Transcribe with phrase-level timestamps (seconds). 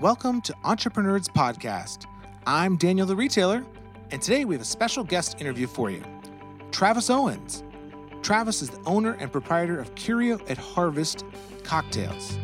[0.00, 2.06] Welcome to Entrepreneurs Podcast.
[2.46, 3.64] I'm Daniel the Retailer,
[4.12, 6.04] and today we have a special guest interview for you
[6.70, 7.64] Travis Owens.
[8.22, 11.24] Travis is the owner and proprietor of Curio at Harvest
[11.64, 12.38] Cocktails.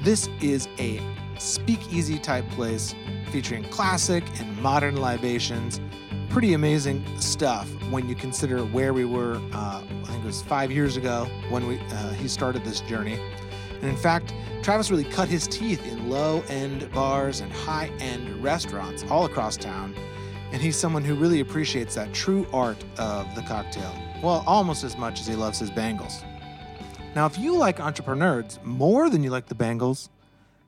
[0.00, 1.02] This is a
[1.38, 2.94] speakeasy type place
[3.30, 5.82] featuring classic and modern libations.
[6.30, 10.72] Pretty amazing stuff when you consider where we were, uh, I think it was five
[10.72, 13.20] years ago when we, uh, he started this journey.
[13.80, 18.42] And in fact, Travis really cut his teeth in low end bars and high end
[18.42, 19.94] restaurants all across town.
[20.52, 23.94] And he's someone who really appreciates that true art of the cocktail.
[24.22, 26.24] Well, almost as much as he loves his Bengals.
[27.14, 30.08] Now, if you like entrepreneurs more than you like the Bengals,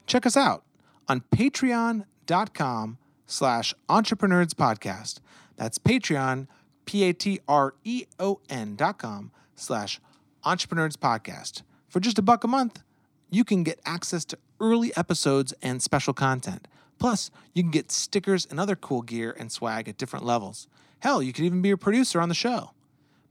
[0.07, 0.65] check us out
[1.09, 5.21] on patreon.com slash entrepreneurs podcast.
[5.57, 6.47] That's Patreon,
[6.87, 10.01] P-A-T-R-E-O-N dot com slash
[10.45, 11.63] entrepreneurs podcast.
[11.89, 12.83] For just a buck a month,
[13.31, 16.67] you can get access to early episodes and special content.
[16.99, 20.67] Plus, you can get stickers and other cool gear and swag at different levels.
[21.01, 22.73] Hell, you could even be a producer on the show.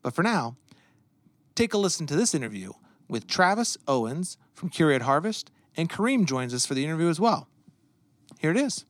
[0.02, 0.56] But for now,
[1.56, 2.72] take a listen to this interview
[3.10, 7.20] with Travis Owens from Curio at Harvest, and Kareem joins us for the interview as
[7.20, 7.48] well.
[8.40, 8.86] Here it is.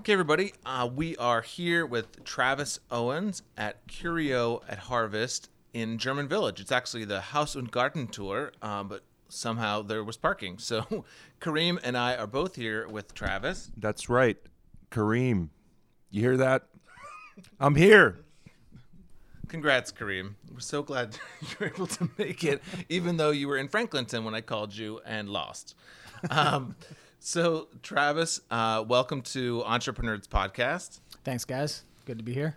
[0.00, 6.28] Okay, everybody, uh, we are here with Travis Owens at Curio at Harvest in German
[6.28, 6.60] Village.
[6.60, 10.58] It's actually the Haus und Garten tour, um, but somehow there was parking.
[10.58, 11.04] So
[11.40, 13.70] Kareem and I are both here with Travis.
[13.76, 14.38] That's right.
[14.90, 15.48] Kareem.
[16.10, 16.68] You hear that?
[17.60, 18.20] I'm here.
[19.48, 20.34] Congrats, Kareem.
[20.52, 24.24] We're so glad you were able to make it, even though you were in Franklinton
[24.24, 25.74] when I called you and lost.
[26.30, 26.76] Um,
[27.18, 31.00] so, Travis, uh, welcome to Entrepreneurs Podcast.
[31.24, 31.82] Thanks, guys.
[32.04, 32.56] Good to be here.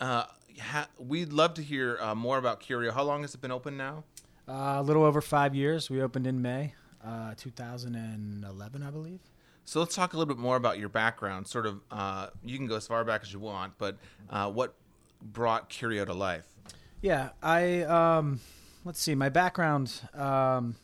[0.00, 0.24] Uh,
[0.60, 2.92] ha- we'd love to hear uh, more about Curio.
[2.92, 4.04] How long has it been open now?
[4.48, 5.90] Uh, a little over five years.
[5.90, 9.20] We opened in May, uh, 2011, I believe.
[9.64, 11.48] So let's talk a little bit more about your background.
[11.48, 13.96] Sort of, uh, you can go as far back as you want, but
[14.30, 14.74] uh, what
[15.20, 16.44] brought Curio to life?
[17.00, 18.40] Yeah, I um,
[18.84, 19.14] let's see.
[19.14, 20.76] My background um,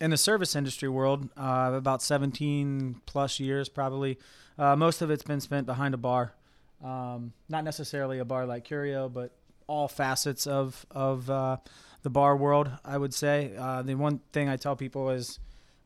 [0.00, 4.18] in the service industry world, uh, about 17 plus years, probably.
[4.58, 6.34] Uh, most of it's been spent behind a bar.
[6.82, 9.32] Um, not necessarily a bar like Curio, but
[9.66, 11.56] all facets of of uh,
[12.02, 12.70] the bar world.
[12.84, 15.38] I would say uh, the one thing I tell people is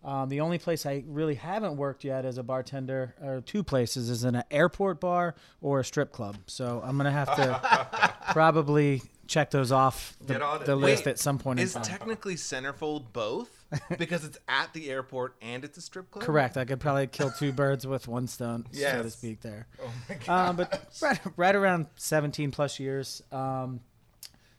[0.04, 4.08] um, the only place I really haven't worked yet as a bartender, or two places,
[4.08, 6.36] is in an airport bar or a strip club.
[6.46, 10.66] So I'm gonna have to probably check those off the, Get on it.
[10.66, 13.50] the list Wait, at some point in Is technically Centerfold both?
[13.98, 16.24] because it's at the airport and it's a strip club?
[16.24, 16.56] Correct.
[16.56, 19.14] I could probably kill two birds with one stone, so to Yes.
[19.14, 19.40] speak.
[19.40, 19.66] There.
[19.82, 20.48] Oh my God.
[20.50, 23.80] Um, but right, right around 17 plus years, um,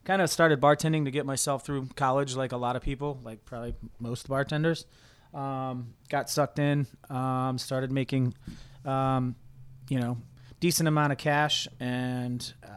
[0.04, 3.46] kind of started bartending to get myself through college, like a lot of people, like
[3.46, 4.86] probably most bartenders.
[5.34, 8.34] Um, got sucked in, um, started making,
[8.86, 9.36] um,
[9.90, 10.18] you know,
[10.60, 12.68] decent amount of cash, and uh,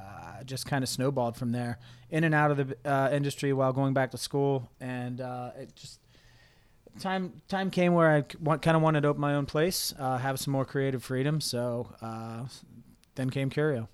[0.45, 1.79] just kind of snowballed from there.
[2.11, 5.75] In and out of the uh, industry while going back to school, and uh, it
[5.77, 6.01] just
[6.99, 8.23] time time came where I
[8.57, 11.41] kind of wanted to open my own place, uh, have some more creative freedom.
[11.41, 12.47] So uh,
[13.15, 13.89] then came Curio.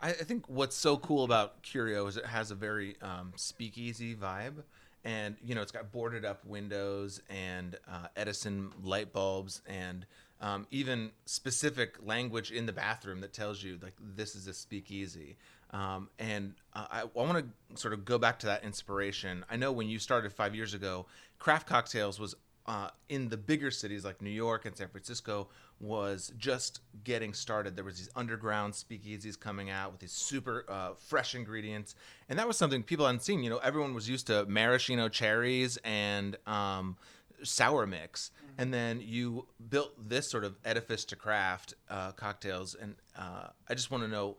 [0.00, 4.14] I, I think what's so cool about Curio is it has a very um, speakeasy
[4.14, 4.62] vibe.
[5.06, 10.04] And, you know, it's got boarded up windows and uh, Edison light bulbs and
[10.40, 15.36] um, even specific language in the bathroom that tells you, like, this is a speakeasy.
[15.70, 19.44] Um, and uh, I, I want to sort of go back to that inspiration.
[19.48, 21.06] I know when you started five years ago,
[21.38, 22.34] craft cocktails was
[22.66, 27.76] uh, in the bigger cities like New York and San Francisco was just getting started.
[27.76, 31.94] There was these underground speakeasies coming out with these super uh, fresh ingredients,
[32.28, 33.42] and that was something people hadn't seen.
[33.42, 36.96] You know, everyone was used to maraschino cherries and um,
[37.42, 42.74] sour mix, and then you built this sort of edifice to craft uh, cocktails.
[42.74, 44.36] And uh, I just want to know.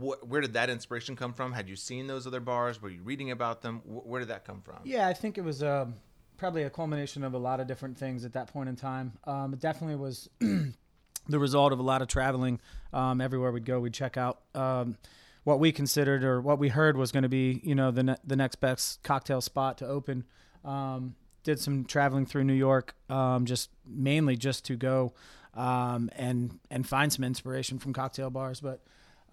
[0.00, 1.52] Wh- where did that inspiration come from?
[1.52, 2.80] Had you seen those other bars?
[2.80, 3.80] Were you reading about them?
[3.80, 4.78] Wh- where did that come from?
[4.84, 5.94] Yeah, I think it was um,
[6.36, 9.12] probably a culmination of a lot of different things at that point in time.
[9.24, 12.60] Um, it definitely was the result of a lot of traveling.
[12.92, 14.96] Um, everywhere we'd go, we'd check out um,
[15.44, 18.16] what we considered or what we heard was going to be, you know, the ne-
[18.24, 20.24] the next best cocktail spot to open.
[20.64, 25.12] Um, did some traveling through New York, um, just mainly just to go
[25.54, 28.80] um, and and find some inspiration from cocktail bars, but.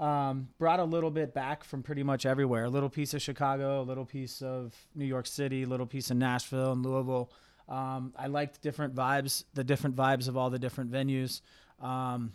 [0.01, 2.63] Um, brought a little bit back from pretty much everywhere.
[2.63, 6.09] A little piece of Chicago, a little piece of New York City, a little piece
[6.09, 7.31] of Nashville and Louisville.
[7.69, 11.41] Um, I liked different vibes, the different vibes of all the different venues.
[11.79, 12.31] Um,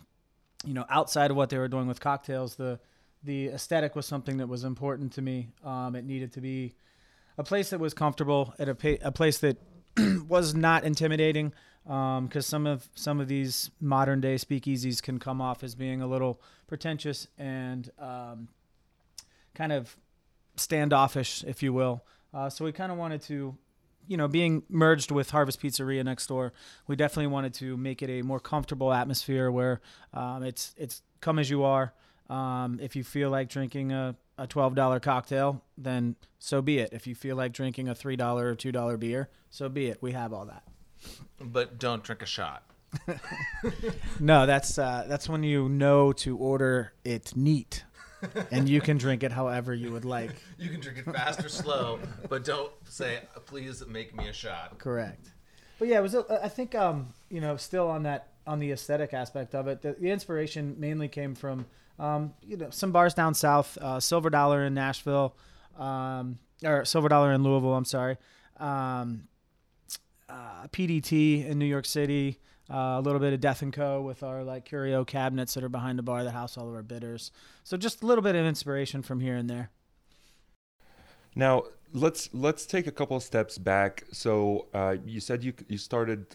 [0.65, 2.79] you know, outside of what they were doing with cocktails, the
[3.25, 5.49] the aesthetic was something that was important to me.
[5.65, 6.77] Um, it needed to be
[7.37, 9.59] a place that was comfortable, at a, pa- a place that
[10.29, 11.53] was not intimidating
[11.87, 16.07] because some of some of these modern day speakeasies can come off as being a
[16.07, 18.49] little pretentious and um,
[19.55, 19.97] kind of
[20.57, 22.05] standoffish, if you will.
[22.35, 23.57] Uh, so we kind of wanted to,
[24.09, 26.53] you know, being merged with Harvest Pizzeria next door,
[26.89, 29.81] we definitely wanted to make it a more comfortable atmosphere where
[30.13, 31.95] um, it's it's come as you are.
[32.29, 36.91] Um, if you feel like drinking a, a twelve dollar cocktail, then so be it.
[36.93, 39.99] If you feel like drinking a three dollar or two dollar beer, so be it.
[40.01, 40.65] We have all that.
[41.41, 42.63] But don't drink a shot.
[44.21, 47.85] No, that's uh, that's when you know to order it neat,
[48.51, 50.31] and you can drink it however you would like.
[50.59, 51.99] You can drink it fast or slow,
[52.31, 55.29] but don't say, "Please make me a shot." Correct.
[55.79, 56.15] But yeah, it was.
[56.15, 59.83] a- I think um, you know, still on that on the aesthetic aspect of it,
[59.83, 61.67] the, the inspiration mainly came from
[61.99, 65.37] um, you know some bars down south, uh, Silver Dollar in Nashville,
[65.79, 67.75] um, or Silver Dollar in Louisville.
[67.75, 68.17] I'm sorry,
[68.57, 69.25] um,
[70.29, 72.39] uh, PDT in New York City.
[72.69, 74.03] Uh, a little bit of Death and Co.
[74.03, 76.83] with our like curio cabinets that are behind the bar that house all of our
[76.83, 77.31] bitters.
[77.63, 79.71] So just a little bit of inspiration from here and there.
[81.37, 84.05] Now let's let's take a couple of steps back.
[84.11, 86.27] So uh, you said you you started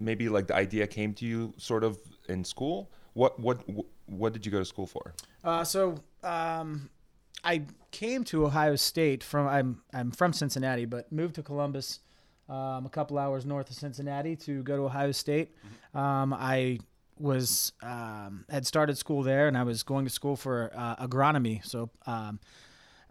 [0.00, 1.98] maybe like the idea came to you sort of
[2.28, 2.90] in school.
[3.12, 3.60] What what
[4.06, 5.14] what did you go to school for?
[5.44, 6.90] Uh, so um,
[7.44, 12.00] I came to Ohio State from I'm I'm from Cincinnati, but moved to Columbus,
[12.52, 15.54] um, a couple hours north of Cincinnati, to go to Ohio State.
[15.94, 16.80] Um, I
[17.18, 21.64] was um, had started school there, and I was going to school for uh, agronomy,
[21.64, 22.40] so um,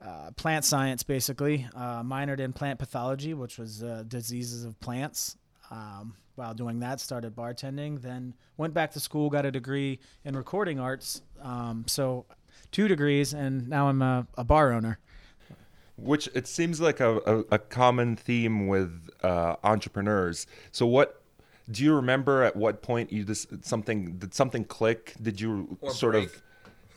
[0.04, 1.68] uh, plant science basically.
[1.76, 5.38] Uh, minored in plant pathology, which was uh, diseases of plants.
[5.72, 8.02] Um, while doing that, started bartending.
[8.02, 11.22] Then went back to school, got a degree in recording arts.
[11.42, 12.26] Um, so
[12.72, 15.00] two degrees, and now I'm a, a bar owner.
[15.98, 20.48] Which it seems like a, a, a common theme with uh, entrepreneurs.
[20.72, 21.22] So what
[21.70, 25.14] do you remember at what point you just something did something click?
[25.22, 26.26] Did you Or sort break.
[26.26, 26.42] of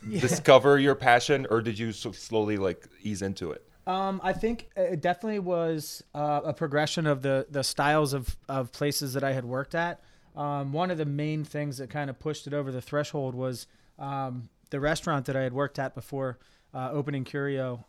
[0.21, 3.63] discover your passion, or did you so slowly like ease into it?
[3.87, 8.73] Um, I think it definitely was uh, a progression of the the styles of of
[8.73, 10.01] places that I had worked at.
[10.35, 13.67] Um, one of the main things that kind of pushed it over the threshold was
[13.99, 16.39] um, the restaurant that I had worked at before
[16.73, 17.85] uh, opening Curio.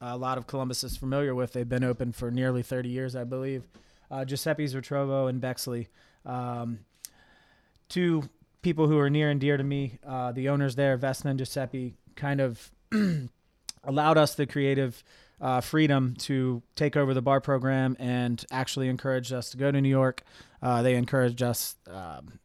[0.00, 1.52] A lot of Columbus is familiar with.
[1.52, 3.66] They've been open for nearly 30 years, I believe.
[4.10, 5.88] Uh, Giuseppe's Ritrovo and Bexley.
[6.24, 6.80] Um,
[7.88, 8.28] two
[8.62, 11.94] people who are near and dear to me, uh, the owners there, Vesna and Giuseppe,
[12.14, 12.70] kind of
[13.84, 15.02] allowed us the creative
[15.40, 19.80] uh, freedom to take over the bar program and actually encouraged us to go to
[19.80, 20.22] New York.
[20.62, 22.38] Uh, they encouraged us um,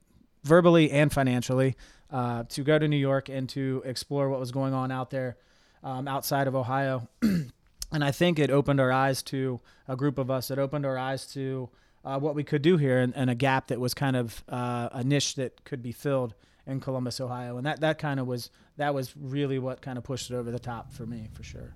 [0.44, 1.75] verbally and financially
[2.12, 5.38] uh, to go to New York and to explore what was going on out there
[5.83, 7.07] um, outside of Ohio.
[7.21, 10.51] and I think it opened our eyes to a group of us.
[10.51, 11.69] It opened our eyes to
[12.03, 14.89] uh, what we could do here and, and a gap that was kind of uh,
[14.91, 16.33] a niche that could be filled
[16.65, 17.57] in Columbus, Ohio.
[17.57, 20.51] And that, that kind of was that was really what kind of pushed it over
[20.51, 21.75] the top for me, for sure.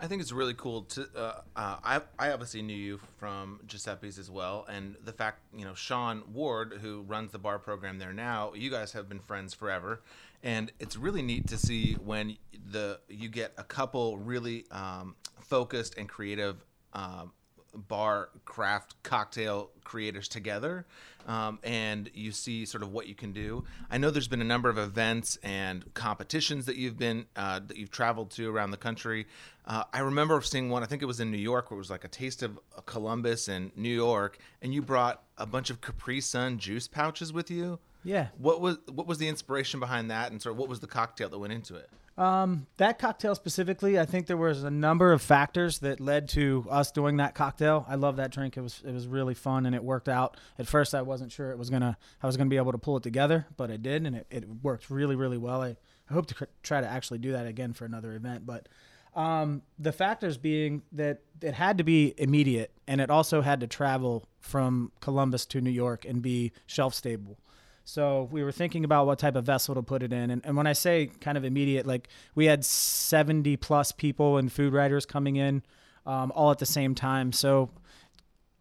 [0.00, 1.08] I think it's really cool to.
[1.16, 5.64] Uh, uh, I I obviously knew you from Giuseppe's as well, and the fact you
[5.64, 9.54] know Sean Ward, who runs the bar program there now, you guys have been friends
[9.54, 10.02] forever,
[10.44, 12.36] and it's really neat to see when
[12.70, 16.64] the you get a couple really um, focused and creative.
[16.92, 17.32] Um,
[17.76, 20.86] bar craft cocktail creators together
[21.26, 24.44] um, and you see sort of what you can do i know there's been a
[24.44, 28.76] number of events and competitions that you've been uh, that you've traveled to around the
[28.76, 29.26] country
[29.66, 31.90] uh, i remember seeing one i think it was in new york where it was
[31.90, 36.20] like a taste of columbus and new york and you brought a bunch of capri
[36.20, 38.28] sun juice pouches with you Yeah.
[38.38, 41.28] what was what was the inspiration behind that and sort of what was the cocktail
[41.30, 45.20] that went into it Um, that cocktail specifically, I think there was a number of
[45.20, 47.84] factors that led to us doing that cocktail.
[47.88, 48.56] I love that drink.
[48.56, 50.36] It was it was really fun and it worked out.
[50.56, 52.96] At first, I wasn't sure it was gonna I was gonna be able to pull
[52.96, 55.62] it together, but it did and it, it worked really really well.
[55.62, 55.76] I,
[56.08, 58.68] I hope to cr- try to actually do that again for another event, but.
[59.16, 63.68] Um, the factors being that it had to be immediate and it also had to
[63.68, 67.38] travel from Columbus to New York and be shelf stable.
[67.84, 70.30] So we were thinking about what type of vessel to put it in.
[70.30, 74.50] And, and when I say kind of immediate, like we had 70 plus people and
[74.50, 75.62] food writers coming in
[76.06, 77.30] um, all at the same time.
[77.32, 77.70] So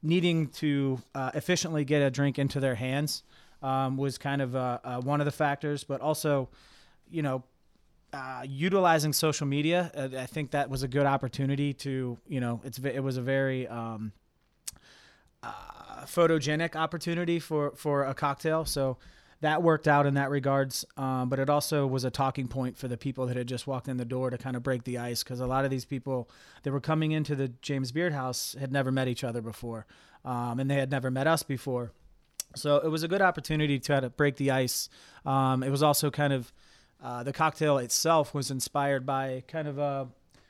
[0.01, 3.23] needing to uh, efficiently get a drink into their hands
[3.61, 6.49] um, was kind of uh, uh, one of the factors, but also,
[7.09, 7.43] you know,
[8.11, 9.89] uh, utilizing social media.
[9.95, 13.21] Uh, I think that was a good opportunity to, you know, it's it was a
[13.21, 14.11] very um,
[15.41, 15.51] uh,
[16.05, 18.65] photogenic opportunity for for a cocktail.
[18.65, 18.97] So
[19.41, 20.85] that worked out in that regards.
[20.95, 23.89] Um, but it also was a talking point for the people that had just walked
[23.89, 26.29] in the door to kind of break the ice because a lot of these people
[26.63, 29.85] that were coming into the James Beard House had never met each other before,
[30.23, 31.91] um, and they had never met us before.
[32.55, 34.87] So it was a good opportunity to, to break the ice.
[35.25, 36.53] Um, it was also kind of
[37.03, 40.05] uh, the cocktail itself was inspired by kind of uh,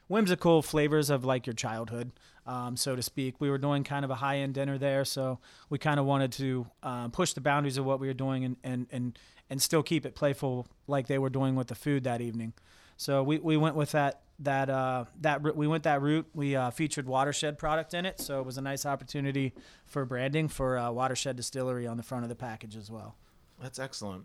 [0.06, 2.12] whimsical flavors of like your childhood
[2.46, 3.40] um, so to speak.
[3.40, 5.38] We were doing kind of a high end dinner there, so
[5.70, 8.56] we kind of wanted to um, push the boundaries of what we were doing and,
[8.62, 9.18] and, and,
[9.50, 12.52] and still keep it playful like they were doing with the food that evening.
[12.96, 16.26] So we, we went with that that uh, that we went that route.
[16.34, 19.52] We uh, featured Watershed product in it, so it was a nice opportunity
[19.86, 23.16] for branding for uh, Watershed Distillery on the front of the package as well.
[23.60, 24.24] That's excellent.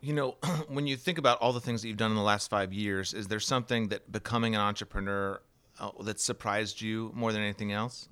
[0.00, 0.36] You know,
[0.68, 3.14] when you think about all the things that you've done in the last five years,
[3.14, 5.40] is there something that becoming an entrepreneur
[5.80, 8.08] uh, that surprised you more than anything else?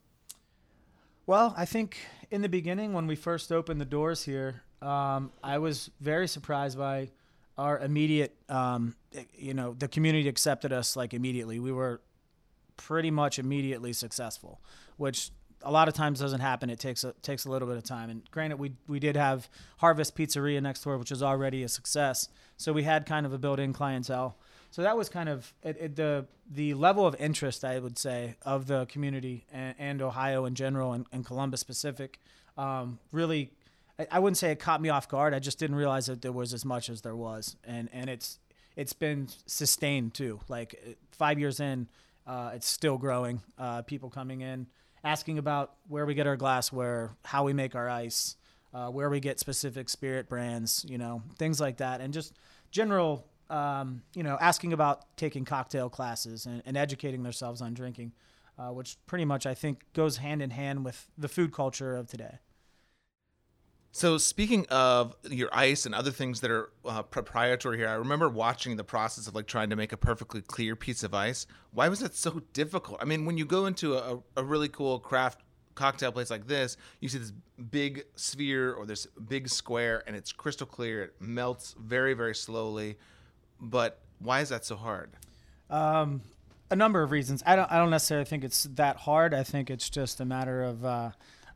[1.27, 1.99] Well, I think
[2.31, 6.79] in the beginning when we first opened the doors here, um, I was very surprised
[6.79, 7.11] by
[7.59, 8.95] our immediate, um,
[9.37, 11.59] you know, the community accepted us like immediately.
[11.59, 12.01] We were
[12.77, 14.61] pretty much immediately successful,
[14.97, 15.31] which
[15.63, 16.71] a lot of times doesn't happen.
[16.71, 18.11] It takes a, takes a little bit of time.
[18.11, 19.49] And granted, we we did have
[19.79, 22.29] Harvest Pizzeria next door, which was already a success.
[22.57, 24.39] So we had kind of a built-in clientele
[24.71, 28.37] so that was kind of it, it, the the level of interest I would say
[28.43, 32.21] of the community and, and Ohio in general and, and Columbus specific
[32.57, 33.53] um, really
[33.99, 35.35] I, I, wouldn't say it caught me off guard.
[35.35, 37.57] I just didn't realize that there was as much as there was.
[37.65, 38.39] And and it's
[38.77, 40.41] it's been sustained too.
[40.49, 41.89] Like five years in
[42.27, 44.67] uh, it's still growing uh, people coming in
[45.05, 48.37] asking about where we get our glassware how we make our ice
[48.75, 52.01] uh, where we get specific spirit brands you know things like that.
[52.01, 52.35] And just
[52.71, 58.13] general um, you know, asking about taking cocktail classes and, and educating themselves on drinking,
[58.59, 62.09] uh, which pretty much I think goes hand in hand with the food culture of
[62.09, 62.39] today.
[63.91, 68.29] So, speaking of your ice and other things that are uh, proprietary here, I remember
[68.29, 71.47] watching the process of like trying to make a perfectly clear piece of ice.
[71.73, 72.99] Why was that so difficult?
[73.01, 75.41] I mean, when you go into a, a really cool craft
[75.75, 77.33] cocktail place like this, you see this
[77.71, 81.05] big sphere or this big square, and it's crystal clear.
[81.05, 82.99] It melts very, very slowly
[83.61, 85.11] but why is that so hard?
[85.71, 86.23] Um,
[86.71, 87.43] a number of reasons.
[87.47, 87.71] I don't.
[87.71, 89.35] I don't necessarily think it's that hard.
[89.35, 91.11] I think it's just a matter of uh,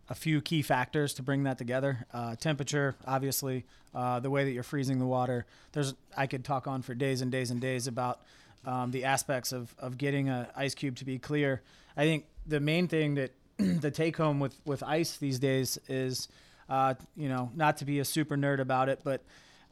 [0.09, 2.07] a few key factors to bring that together.
[2.13, 5.47] Uh, temperature, obviously, uh, the way that you're freezing the water.
[5.73, 5.95] There's.
[6.17, 8.21] I could talk on for days and days and days about
[8.65, 11.63] um, the aspects of of getting an ice cube to be clear.
[11.97, 16.29] I think the main thing that the take home with with ice these days is,
[16.69, 19.23] uh, you know, not to be a super nerd about it, but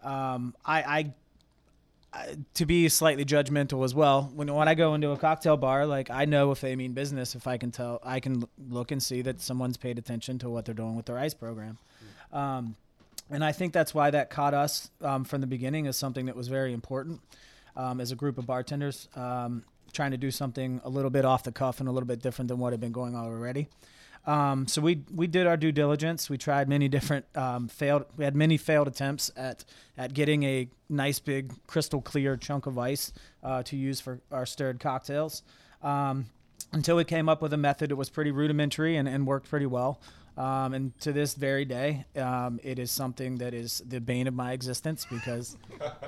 [0.03, 1.15] um, I, I
[2.55, 4.31] to be slightly judgmental as well.
[4.35, 7.35] When when I go into a cocktail bar, like I know if they mean business,
[7.35, 10.65] if I can tell, I can look and see that someone's paid attention to what
[10.65, 11.79] they're doing with their ice program.
[12.33, 12.77] Um,
[13.31, 16.35] and I think that's why that caught us um, from the beginning as something that
[16.35, 17.21] was very important
[17.77, 21.45] um, as a group of bartenders, um, trying to do something a little bit off
[21.45, 23.69] the cuff and a little bit different than what had been going on already.
[24.27, 26.29] Um, so we we did our due diligence.
[26.29, 28.05] We tried many different um, failed.
[28.17, 29.65] We had many failed attempts at
[29.97, 33.13] at getting a nice big crystal clear chunk of ice
[33.43, 35.43] uh, to use for our stirred cocktails.
[35.83, 36.27] Um,
[36.73, 39.67] until we came up with a method that was pretty rudimentary and, and worked pretty
[39.67, 40.01] well.
[40.41, 44.33] Um, and to this very day, um, it is something that is the bane of
[44.33, 45.59] my existence because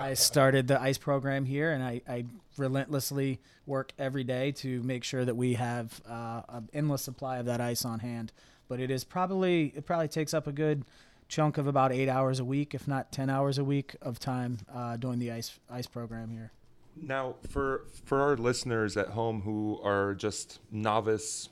[0.00, 2.24] I started the ICE program here and I, I,
[2.56, 7.46] relentlessly work every day to make sure that we have uh, an endless supply of
[7.46, 8.32] that ice on hand.
[8.68, 10.84] But it is probably, it probably takes up a good
[11.28, 14.58] chunk of about eight hours a week, if not 10 hours a week of time
[14.74, 16.52] uh, doing the ICE, ICE program here.
[16.94, 21.48] Now, for for our listeners at home who are just novice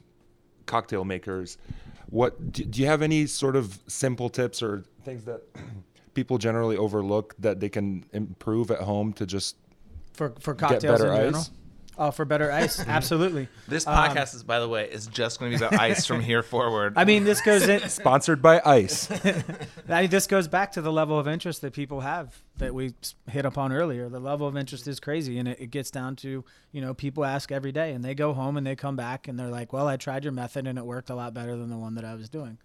[0.71, 1.59] cocktail makers,
[2.11, 5.43] what do, do you have any sort of simple tips or things that
[6.15, 9.57] people generally overlook that they can improve at home to just
[10.13, 11.41] for for cocktails in general?
[11.41, 11.51] Ice?
[12.01, 13.47] Oh, for better ice, absolutely.
[13.69, 16.07] This um, podcast um, is, by the way, is just going to be about ice
[16.07, 16.95] from here forward.
[16.97, 19.11] I mean, this goes in sponsored by Ice.
[19.87, 22.95] I mean, this goes back to the level of interest that people have that we
[23.29, 24.09] hit upon earlier.
[24.09, 26.43] The level of interest is crazy, and it, it gets down to
[26.73, 29.39] you know people ask every day, and they go home and they come back and
[29.39, 31.77] they're like, "Well, I tried your method and it worked a lot better than the
[31.77, 32.57] one that I was doing."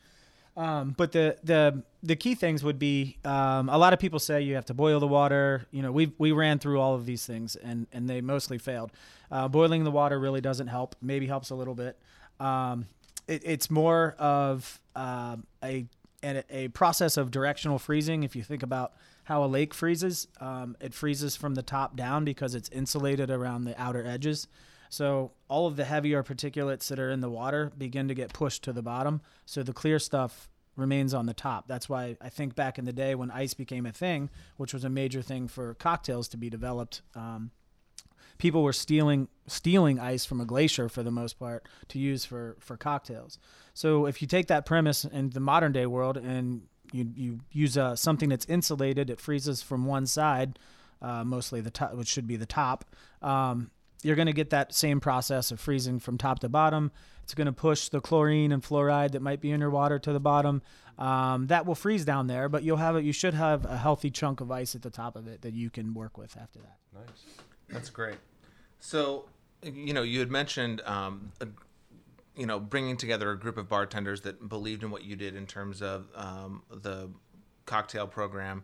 [0.55, 4.41] Um, but the the the key things would be um, a lot of people say
[4.41, 5.67] you have to boil the water.
[5.71, 8.93] You know, we we ran through all of these things and and they mostly failed.
[9.31, 10.95] Uh, boiling the water really doesn't help.
[11.01, 11.97] Maybe helps a little bit.
[12.39, 12.87] Um,
[13.27, 15.85] it, it's more of uh, a,
[16.23, 18.23] a, a process of directional freezing.
[18.23, 18.93] If you think about
[19.25, 23.65] how a lake freezes, um, it freezes from the top down because it's insulated around
[23.65, 24.47] the outer edges.
[24.89, 28.63] So all of the heavier particulates that are in the water begin to get pushed
[28.63, 29.21] to the bottom.
[29.45, 31.67] So the clear stuff remains on the top.
[31.67, 34.83] That's why I think back in the day when ice became a thing, which was
[34.83, 37.01] a major thing for cocktails to be developed.
[37.15, 37.51] Um,
[38.37, 42.55] people were stealing stealing ice from a glacier for the most part to use for
[42.59, 43.37] for cocktails.
[43.73, 47.77] So if you take that premise in the modern day world and you you use
[47.77, 50.59] uh, something that's insulated, it freezes from one side,
[51.01, 52.85] uh, mostly the top, which should be the top.
[53.21, 53.71] Um,
[54.03, 56.91] you're going to get that same process of freezing from top to bottom.
[57.23, 60.13] It's going to push the chlorine and fluoride that might be in your water to
[60.13, 60.61] the bottom.
[60.99, 63.03] Um, that will freeze down there, but you'll have it.
[63.03, 65.71] You should have a healthy chunk of ice at the top of it that you
[65.71, 66.77] can work with after that.
[66.93, 67.23] Nice.
[67.69, 68.17] That's great.
[68.79, 69.25] So,
[69.63, 71.47] you know, you had mentioned, um, a,
[72.35, 75.45] you know, bringing together a group of bartenders that believed in what you did in
[75.45, 77.09] terms of um, the
[77.65, 78.63] cocktail program.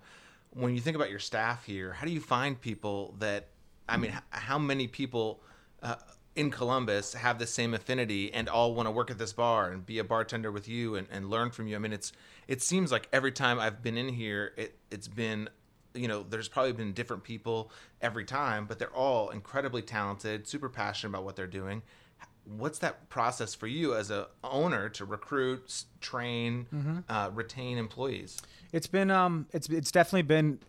[0.54, 3.48] When you think about your staff here, how do you find people that?
[3.88, 5.42] I mean, h- how many people
[5.82, 5.96] uh,
[6.36, 9.86] in Columbus have the same affinity and all want to work at this bar and
[9.86, 11.76] be a bartender with you and, and learn from you?
[11.76, 12.12] I mean, it's
[12.48, 15.50] it seems like every time I've been in here, it it's been
[15.94, 17.72] you know, there's probably been different people
[18.02, 21.82] every time, but they're all incredibly talented, super passionate about what they're doing.
[22.46, 28.42] What's that process for you as a owner to recruit, train, uh, retain employees?
[28.72, 30.60] It's been um it's it's definitely been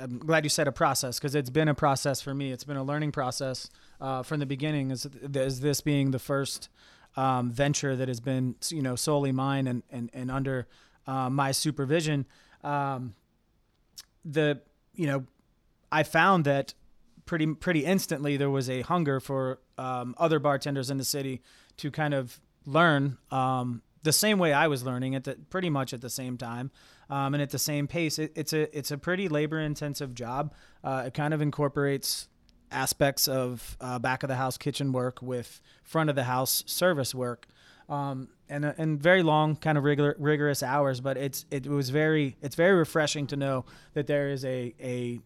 [0.00, 2.52] I'm glad you said a process because it's been a process for me.
[2.52, 3.70] It's been a learning process
[4.00, 4.90] uh, from the beginning.
[4.90, 6.68] Is as this being the first
[7.16, 10.66] um, venture that has been you know solely mine and and and under
[11.06, 12.26] uh, my supervision.
[12.62, 13.14] Um,
[14.24, 14.60] the
[14.94, 15.24] you know
[15.90, 16.74] I found that
[17.26, 21.42] pretty pretty instantly there was a hunger for um, other bartenders in the city
[21.78, 25.92] to kind of learn um, the same way I was learning at the, pretty much
[25.92, 26.70] at the same time
[27.08, 28.18] um, and at the same pace.
[28.18, 30.54] It, it's a it's a pretty labor intensive job.
[30.82, 32.28] Uh, it kind of incorporates
[32.70, 37.14] aspects of uh, back of the house kitchen work with front of the house service
[37.14, 37.46] work.
[37.88, 41.90] Um, and, uh, and very long, kind of rigor, rigorous hours, but it's it was
[41.90, 45.20] very it's very refreshing to know that there is a a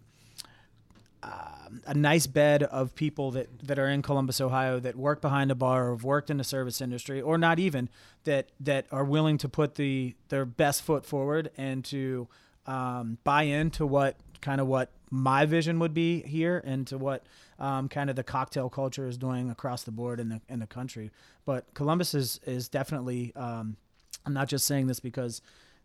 [1.23, 5.51] um, a nice bed of people that, that are in Columbus, Ohio, that work behind
[5.51, 7.89] a bar or have worked in the service industry, or not even
[8.25, 12.29] that that are willing to put the their best foot forward and to
[12.67, 17.25] um, buy into what kind of what my vision would be here and to what
[17.59, 20.67] um, kind of the cocktail culture is doing across the board in the in the
[20.67, 21.11] country.
[21.45, 23.33] But Columbus is is definitely.
[23.37, 23.77] Um,
[24.25, 25.41] I'm not just saying this because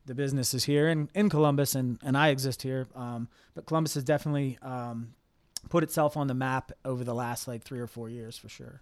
[0.06, 2.88] the business is here in, in Columbus and, and I exist here.
[2.96, 5.14] Um, but Columbus has definitely um,
[5.70, 8.82] put itself on the map over the last like three or four years for sure.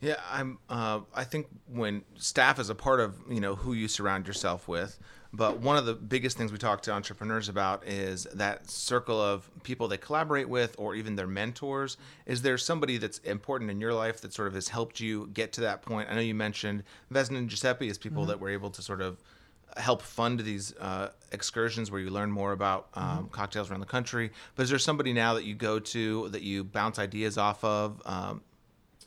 [0.00, 0.58] Yeah, I'm.
[0.70, 4.66] Uh, I think when staff is a part of you know who you surround yourself
[4.66, 4.98] with,
[5.32, 9.48] but one of the biggest things we talk to entrepreneurs about is that circle of
[9.62, 11.96] people they collaborate with, or even their mentors.
[12.26, 15.52] Is there somebody that's important in your life that sort of has helped you get
[15.52, 16.08] to that point?
[16.10, 19.18] I know you mentioned Vesna and Giuseppe as people that were able to sort of
[19.76, 24.32] help fund these uh, excursions where you learn more about um, cocktails around the country.
[24.56, 28.02] But is there somebody now that you go to that you bounce ideas off of?
[28.04, 28.42] Um,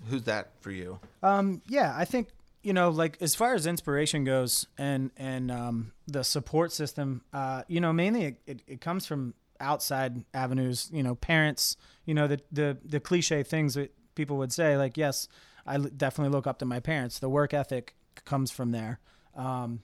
[0.10, 1.00] who's that for you?
[1.22, 2.30] Um, yeah, I think
[2.64, 7.64] you know, like as far as inspiration goes, and and um, the support system, uh,
[7.68, 10.90] you know, mainly it, it, it comes from outside avenues.
[10.92, 11.78] You know, parents.
[12.06, 15.28] You know, the the the cliche things that people would say, like, yes,
[15.66, 17.20] I definitely look up to my parents.
[17.20, 17.96] The work ethic
[18.26, 19.00] comes from there.
[19.36, 19.82] Um,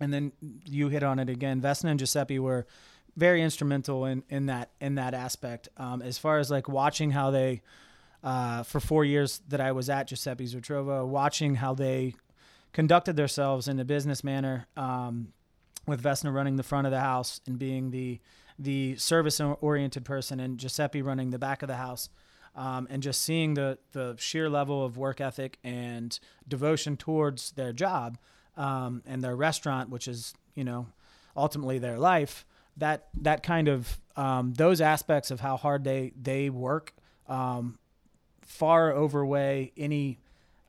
[0.00, 1.60] and then you hit on it again.
[1.60, 2.66] Vesna and Giuseppe were
[3.16, 5.68] very instrumental in, in that in that aspect.
[5.76, 7.62] Um, as far as like watching how they,
[8.26, 12.16] uh, for four years that I was at Giuseppe's Ritrovo, watching how they
[12.72, 15.32] conducted themselves in a business manner, um,
[15.86, 18.20] with Vesna running the front of the house and being the
[18.58, 22.08] the service oriented person, and Giuseppe running the back of the house.
[22.56, 27.72] Um, and just seeing the the sheer level of work ethic and devotion towards their
[27.72, 28.18] job
[28.56, 30.88] um, and their restaurant, which is you know
[31.36, 32.44] ultimately their life.
[32.76, 36.92] That that kind of um, those aspects of how hard they they work
[37.28, 37.78] um,
[38.46, 40.18] far overweigh any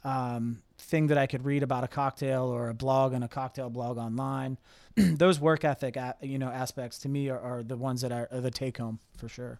[0.04, 3.70] um, thing that I could read about a cocktail or a blog and a cocktail
[3.70, 4.58] blog online.
[4.96, 8.42] those work ethic you know aspects to me are, are the ones that are, are
[8.42, 9.60] the take home for sure.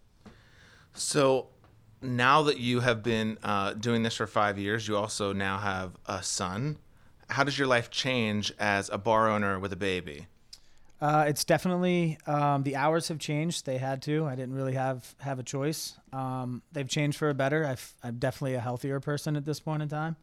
[0.94, 1.48] So
[2.02, 5.96] now that you have been uh, doing this for five years, you also now have
[6.06, 6.78] a son.
[7.30, 10.28] How does your life change as a bar owner with a baby?
[11.00, 13.66] Uh, it's definitely um, the hours have changed.
[13.66, 14.26] They had to.
[14.26, 15.94] I didn't really have have a choice.
[16.12, 17.66] Um, they've changed for a better.
[17.66, 20.16] I've, I'm definitely a healthier person at this point in time.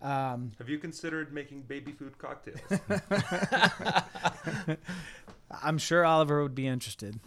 [0.00, 2.60] Um, Have you considered making baby food cocktails?
[5.62, 7.18] I'm sure Oliver would be interested.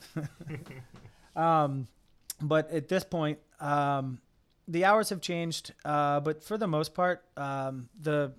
[1.35, 1.87] um,
[2.41, 4.19] but at this point, um,
[4.67, 5.73] the hours have changed.
[5.83, 8.33] Uh, but for the most part, um, the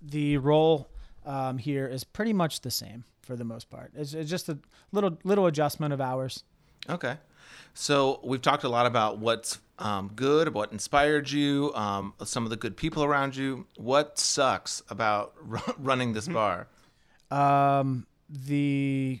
[0.00, 0.88] the role
[1.24, 3.92] um, here is pretty much the same for the most part.
[3.94, 4.58] It's, it's just a
[4.90, 6.44] little little adjustment of hours.
[6.88, 7.16] Okay.
[7.74, 12.50] So we've talked a lot about what's um, good, what inspired you, um, some of
[12.50, 13.66] the good people around you.
[13.76, 15.34] What sucks about
[15.78, 16.68] running this bar?
[17.30, 19.20] Um, the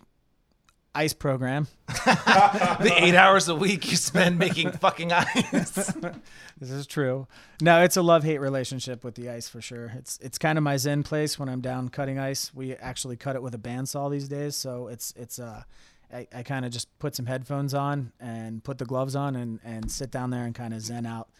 [0.94, 1.68] ice program.
[1.86, 5.70] the eight hours a week you spend making fucking ice.
[6.58, 7.26] this is true.
[7.60, 9.92] No, it's a love hate relationship with the ice for sure.
[9.96, 12.52] It's it's kind of my zen place when I'm down cutting ice.
[12.54, 15.62] We actually cut it with a bandsaw these days, so it's it's uh
[16.12, 19.60] I, I kind of just put some headphones on and put the gloves on and,
[19.64, 21.30] and sit down there and kind of zen out.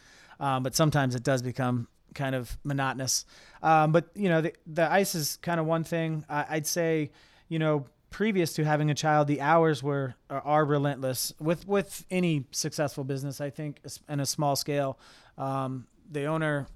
[0.40, 3.26] Um, but sometimes it does become kind of monotonous.
[3.62, 6.24] Um, but you know, the, the ice is kind of one thing.
[6.28, 7.10] I, I'd say,
[7.48, 12.46] you know, previous to having a child, the hours were are, relentless with with any
[12.52, 13.40] successful business.
[13.40, 14.98] I think, in a small scale,
[15.36, 16.68] um, the owner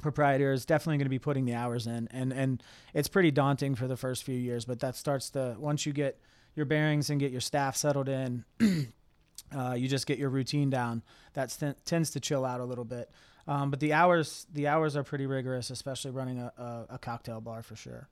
[0.00, 2.62] proprietor is definitely going to be putting the hours in, and and
[2.94, 4.64] it's pretty daunting for the first few years.
[4.64, 6.18] But that starts to once you get
[6.56, 8.44] your bearings and get your staff settled in,
[9.56, 11.02] uh, you just get your routine down.
[11.34, 13.10] That st- tends to chill out a little bit.
[13.46, 17.40] Um, but the hours the hours are pretty rigorous, especially running a, a, a cocktail
[17.40, 18.08] bar for sure.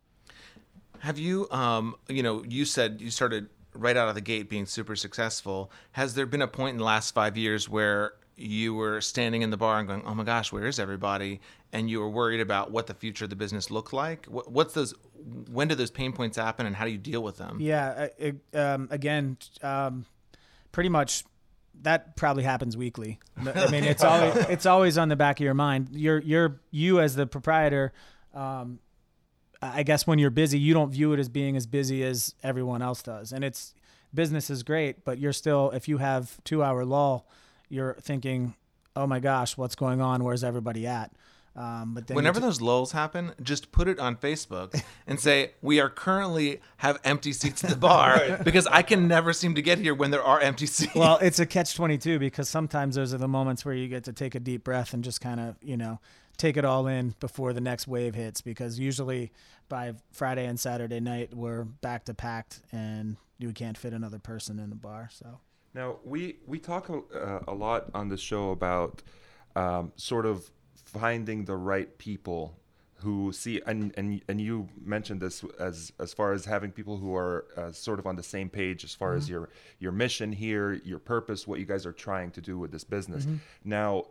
[1.01, 4.67] Have you, um, you know, you said you started right out of the gate being
[4.67, 5.71] super successful.
[5.93, 9.51] Has there been a point in the last five years where you were standing in
[9.51, 11.41] the bar and going, "Oh my gosh, where is everybody?"
[11.73, 14.27] and you were worried about what the future of the business looked like?
[14.27, 14.95] What's those?
[15.51, 17.59] When do those pain points happen, and how do you deal with them?
[17.61, 18.09] Yeah,
[18.55, 20.07] um, again, um,
[20.73, 21.25] pretty much
[21.83, 23.19] that probably happens weekly.
[23.37, 25.89] I mean, it's always it's always on the back of your mind.
[25.93, 27.93] You're you're you as the proprietor.
[28.35, 28.79] Um,
[29.62, 32.81] I guess when you're busy, you don't view it as being as busy as everyone
[32.81, 33.33] else does.
[33.33, 33.75] And it's
[34.14, 37.27] business is great, but you're still if you have two hour lull,
[37.68, 38.55] you're thinking,
[38.96, 40.25] oh my gosh, what's going on?
[40.25, 41.12] Where's everybody at?
[41.57, 45.81] Um, but whenever t- those lulls happen, just put it on Facebook and say we
[45.81, 48.44] are currently have empty seats at the bar right.
[48.44, 50.94] because I can never seem to get here when there are empty seats.
[50.94, 54.05] Well, it's a catch twenty two because sometimes those are the moments where you get
[54.05, 55.99] to take a deep breath and just kind of you know
[56.40, 59.31] take it all in before the next wave hits because usually
[59.68, 64.59] by Friday and Saturday night we're back to packed and you can't fit another person
[64.59, 65.11] in the bar.
[65.12, 65.40] So
[65.74, 69.03] now we we talk a, uh, a lot on the show about
[69.55, 72.57] um, sort of finding the right people
[72.96, 77.14] who see and and and you mentioned this as as far as having people who
[77.14, 79.18] are uh, sort of on the same page as far mm-hmm.
[79.18, 82.72] as your your mission here, your purpose, what you guys are trying to do with
[82.72, 83.24] this business.
[83.24, 83.37] Mm-hmm.
[83.64, 84.07] Now,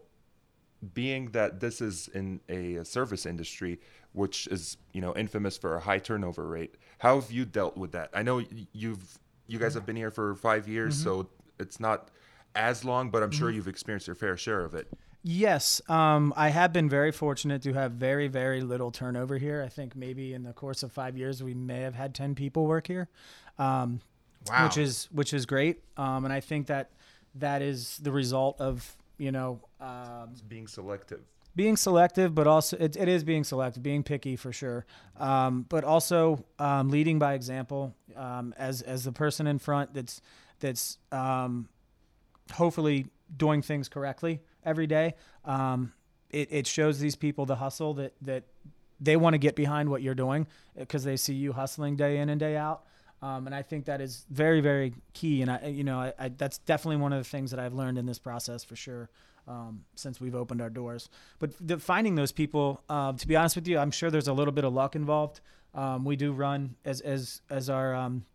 [0.94, 3.80] being that this is in a service industry,
[4.14, 7.92] which is you know infamous for a high turnover rate, how have you dealt with
[7.92, 8.10] that?
[8.14, 11.04] I know you've you guys have been here for five years, mm-hmm.
[11.04, 12.10] so it's not
[12.56, 13.58] as long, but I'm sure mm-hmm.
[13.58, 14.88] you've experienced your fair share of it.
[15.22, 19.62] Yes, um, I have been very fortunate to have very, very little turnover here.
[19.66, 22.66] I think maybe in the course of five years, we may have had ten people
[22.66, 23.10] work here,
[23.58, 24.00] um,
[24.48, 24.66] wow.
[24.66, 25.84] which is which is great.
[25.98, 26.92] Um, and I think that
[27.36, 31.22] that is the result of you know um, being selective.
[31.56, 34.86] Being selective but also it, it is being selective being picky for sure.
[35.18, 40.22] Um, but also um, leading by example um, as as the person in front that's
[40.60, 41.70] that's um,
[42.54, 45.14] hopefully doing things correctly every day
[45.46, 45.94] um,
[46.30, 48.44] it, it shows these people the hustle that that
[49.00, 52.30] they want to get behind what you're doing because they see you hustling day in
[52.30, 52.84] and day out
[53.22, 55.42] um, and I think that is very, very key.
[55.42, 57.98] And I, you know, I, I, that's definitely one of the things that I've learned
[57.98, 59.10] in this process for sure.
[59.48, 63.56] Um, since we've opened our doors, but the, finding those people, uh, to be honest
[63.56, 65.42] with you, I'm sure there's a little bit of luck involved.
[65.74, 68.26] Um, we do run as as as our um,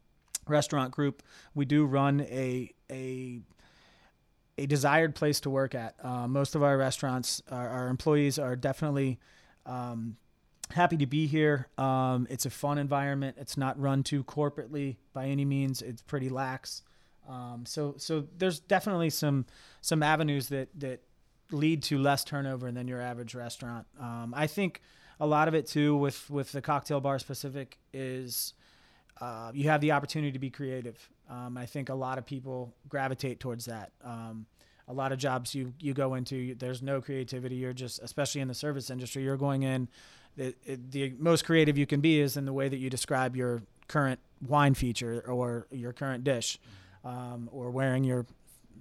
[0.48, 1.22] restaurant group,
[1.54, 3.40] we do run a a
[4.56, 5.94] a desired place to work at.
[6.02, 9.18] Uh, most of our restaurants, our, our employees are definitely
[9.66, 10.16] um,
[10.70, 11.68] happy to be here.
[11.78, 13.36] Um, it's a fun environment.
[13.38, 15.82] It's not run too corporately by any means.
[15.82, 16.82] It's pretty lax.
[17.28, 19.46] Um, so so there's definitely some
[19.80, 21.00] some avenues that that
[21.50, 23.86] lead to less turnover than your average restaurant.
[24.00, 24.80] Um, I think
[25.20, 28.54] a lot of it too with with the cocktail bar specific is
[29.20, 31.08] uh, you have the opportunity to be creative.
[31.30, 33.92] Um, I think a lot of people gravitate towards that.
[34.02, 34.46] Um,
[34.86, 37.56] a lot of jobs you you go into, there's no creativity.
[37.56, 39.88] You're just, especially in the service industry, you're going in
[40.36, 40.54] the,
[40.90, 44.20] the most creative you can be is in the way that you describe your current
[44.46, 46.58] wine feature or your current dish,
[47.04, 48.26] um, or wearing your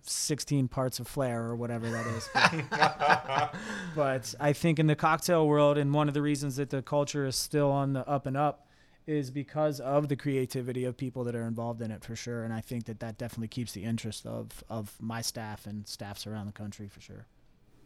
[0.06, 2.30] 16 parts of flair or whatever that is.
[3.96, 7.26] but I think in the cocktail world, and one of the reasons that the culture
[7.26, 8.68] is still on the up and up
[9.06, 12.44] is because of the creativity of people that are involved in it for sure.
[12.44, 16.26] And I think that that definitely keeps the interest of, of my staff and staffs
[16.26, 17.26] around the country for sure.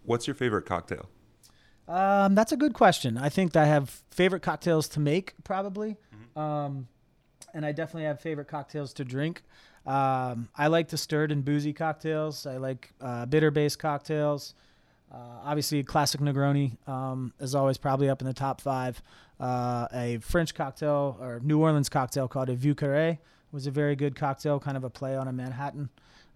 [0.06, 1.10] What's your favorite cocktail?
[1.88, 3.18] Um, that's a good question.
[3.18, 5.96] I think I have favorite cocktails to make, probably,
[6.36, 6.88] um,
[7.54, 9.44] and I definitely have favorite cocktails to drink.
[9.86, 12.46] Um, I like the stirred and boozy cocktails.
[12.46, 14.54] I like uh, bitter-based cocktails.
[15.10, 19.02] Uh, obviously, classic Negroni um, is always probably up in the top five.
[19.40, 23.20] Uh, a French cocktail or New Orleans cocktail called a Vieux Carré
[23.54, 25.90] was a very good cocktail, kind of a play on a Manhattan.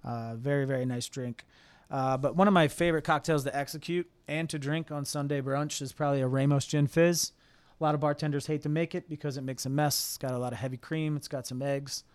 [0.04, 1.46] Uh, very, very nice drink.
[1.92, 5.82] Uh, but one of my favorite cocktails to execute and to drink on Sunday brunch
[5.82, 7.34] is probably a Ramos Gin Fizz.
[7.80, 10.00] A lot of bartenders hate to make it because it makes a mess.
[10.00, 11.18] It's got a lot of heavy cream.
[11.18, 12.06] It's got some eggs.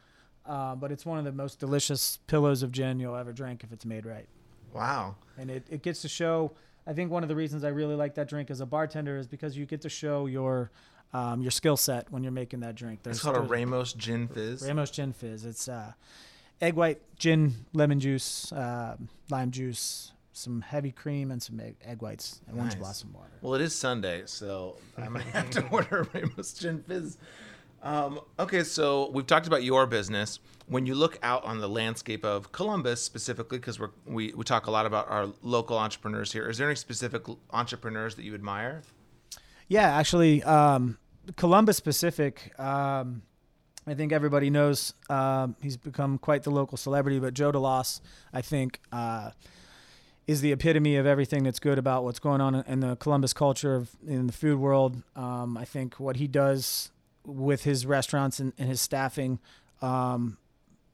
[0.46, 3.72] Uh, but it's one of the most delicious pillows of gin you'll ever drink if
[3.72, 4.28] it's made right.
[4.72, 5.16] Wow.
[5.36, 6.52] And it, it gets to show.
[6.86, 9.26] I think one of the reasons I really like that drink as a bartender is
[9.26, 10.70] because you get to show your
[11.12, 13.00] um, your skill set when you're making that drink.
[13.04, 14.66] It's called a Ramos Gin Fizz.
[14.66, 15.44] Ramos Gin Fizz.
[15.44, 15.92] It's uh,
[16.60, 18.96] egg white, gin, lemon juice, uh,
[19.30, 22.80] lime juice, some heavy cream, and some egg, egg whites and orange Nice.
[22.80, 23.32] blossom water.
[23.40, 27.18] Well, it is Sunday, so I might have to order Ramos Gin Fizz.
[27.82, 30.40] Um, okay, so we've talked about your business.
[30.66, 34.70] When you look out on the landscape of Columbus specifically, because we we talk a
[34.70, 38.82] lot about our local entrepreneurs here, is there any specific entrepreneurs that you admire?
[39.68, 40.98] Yeah, actually, um,
[41.36, 42.52] Columbus specific.
[42.58, 43.22] Um,
[43.86, 48.00] I think everybody knows um, he's become quite the local celebrity, but Joe DeLoss,
[48.32, 49.30] I think, uh,
[50.26, 53.76] is the epitome of everything that's good about what's going on in the Columbus culture
[53.76, 55.02] of, in the food world.
[55.14, 56.90] Um, I think what he does
[57.24, 59.38] with his restaurants and, and his staffing
[59.80, 60.36] um,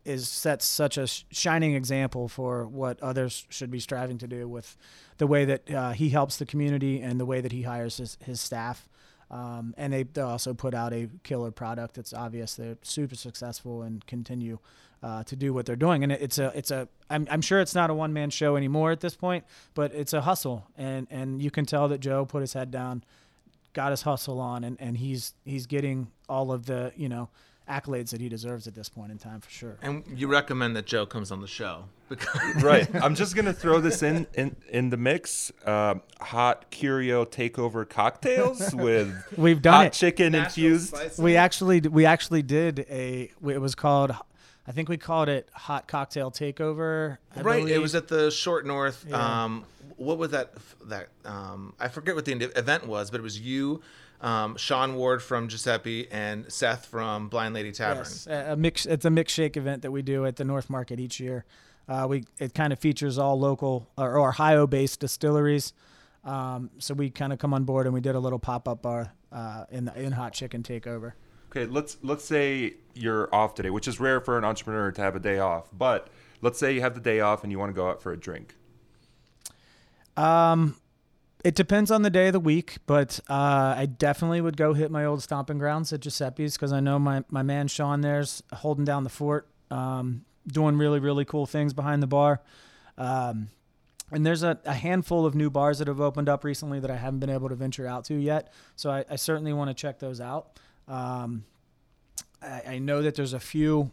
[0.05, 4.77] is sets such a shining example for what others should be striving to do with
[5.17, 8.19] the way that uh, he helps the community and the way that he hires his,
[8.23, 8.87] his staff.
[9.33, 11.97] Um, and they, they also put out a killer product.
[11.97, 14.59] It's obvious they're super successful and continue
[15.03, 16.03] uh, to do what they're doing.
[16.03, 18.57] And it, it's a it's a I'm, I'm sure it's not a one man show
[18.57, 20.67] anymore at this point, but it's a hustle.
[20.77, 23.05] And and you can tell that Joe put his head down,
[23.73, 27.31] got his hustle on, and, and he's he's getting all of the you know
[27.69, 29.79] accolades that he deserves at this point in time for sure.
[29.83, 32.89] And you recommend that Joe comes on the show because right.
[33.03, 35.53] I'm just gonna throw this in in, in the mix.
[35.65, 39.93] Uh, hot Curio takeover cocktails with We've done hot it.
[39.93, 40.95] chicken infused.
[41.19, 44.13] We actually we actually did a it was called
[44.67, 47.19] I think we called it hot cocktail takeover.
[47.35, 47.67] I right.
[47.67, 49.05] It was at the Short North.
[49.09, 49.45] Yeah.
[49.45, 49.65] Um,
[49.97, 50.55] what was that?
[50.87, 53.81] That um, I forget what the event was, but it was you,
[54.23, 58.05] um, Sean Ward from Giuseppe, and Seth from Blind Lady Tavern.
[58.05, 58.87] Yes, a a mix.
[58.87, 61.45] It's a mix shake event that we do at the North Market each year.
[61.89, 65.73] Uh, we it kind of features all local or, or Ohio-based distilleries.
[66.25, 69.13] Um, so we kind of come on board and we did a little pop-up bar
[69.33, 71.13] uh, in the in Hot Chicken Takeover.
[71.51, 75.17] Okay, let's let's say you're off today, which is rare for an entrepreneur to have
[75.17, 75.69] a day off.
[75.73, 76.09] But
[76.41, 78.17] let's say you have the day off and you want to go out for a
[78.17, 78.55] drink.
[80.17, 80.77] Um,
[81.45, 84.91] it depends on the day of the week, but uh, I definitely would go hit
[84.91, 88.85] my old stomping grounds at Giuseppe's because I know my, my man Sean there's holding
[88.85, 92.41] down the fort, um, doing really, really cool things behind the bar.
[92.97, 93.49] Um,
[94.13, 96.97] and there's a, a handful of new bars that have opened up recently that I
[96.97, 98.53] haven't been able to venture out to yet.
[98.77, 100.61] So I, I certainly want to check those out.
[100.87, 101.45] Um,
[102.43, 103.91] I, I know that there's a few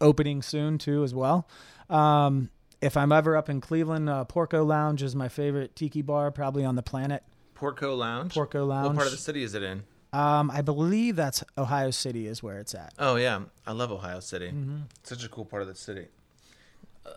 [0.00, 1.48] opening soon too as well.
[1.90, 6.30] Um, if I'm ever up in Cleveland, uh, Porco Lounge is my favorite tiki bar,
[6.30, 7.22] probably on the planet.
[7.54, 8.34] Porco Lounge.
[8.34, 8.88] Porco Lounge.
[8.88, 9.84] What part of the city is it in?
[10.12, 12.94] Um, I believe that's Ohio City is where it's at.
[12.98, 14.48] Oh yeah, I love Ohio City.
[14.48, 14.82] Mm-hmm.
[15.02, 16.06] Such a cool part of the city.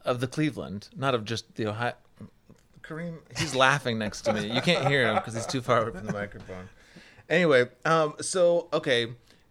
[0.06, 1.93] Of the Cleveland, not of just the Ohio.
[2.82, 4.52] Kareem, he's laughing next to me.
[4.52, 6.69] You can't hear him because he's too far away from the microphone.
[7.30, 9.08] Anyway, um, so okay,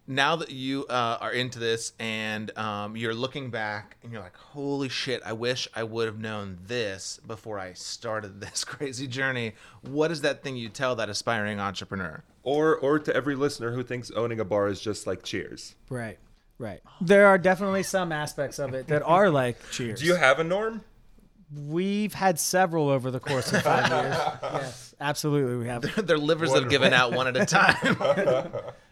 [0.08, 4.36] now that you uh, are into this and um, you're looking back and you're like,
[4.36, 9.52] holy shit, I wish I would have known this before I started this crazy journey.
[9.82, 12.24] What is that thing you tell that aspiring entrepreneur?
[12.42, 15.74] Or or to every listener who thinks owning a bar is just like Cheers.
[15.90, 16.18] Right,
[16.56, 16.80] right.
[17.02, 20.00] There are definitely some aspects of it that are like Cheers.
[20.00, 20.82] Do you have a norm?
[21.54, 24.16] We've had several over the course of five years.
[24.42, 26.06] Yes, absolutely, we have.
[26.06, 27.96] Their livers have given out one at a time.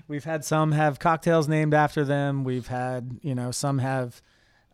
[0.09, 2.45] We've had some have cocktails named after them.
[2.45, 4.23] We've had, you know, some have